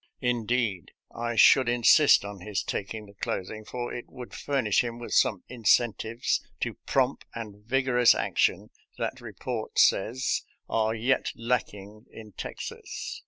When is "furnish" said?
4.33-4.83